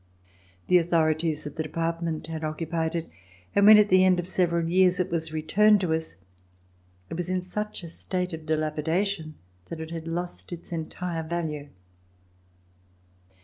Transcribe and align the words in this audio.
The 0.65 0.79
authorities 0.79 1.45
of 1.45 1.53
the 1.57 1.61
Department 1.61 2.25
had 2.25 2.43
occupied 2.43 2.95
it 2.95 3.07
and 3.53 3.67
when 3.67 3.77
at 3.77 3.89
the 3.89 4.03
end 4.03 4.19
of 4.19 4.27
several 4.27 4.67
years 4.67 4.99
it 4.99 5.11
was 5.11 5.31
returned 5.31 5.79
to 5.81 5.93
us, 5.93 6.17
it 7.11 7.17
was 7.17 7.29
in 7.29 7.43
such 7.43 7.83
a 7.83 7.87
state 7.87 8.33
of 8.33 8.47
dilapidation 8.47 9.35
that 9.69 9.79
it 9.79 9.91
had 9.91 10.07
lost 10.07 10.51
its 10.51 10.71
entire 10.71 11.21
value. 11.21 11.69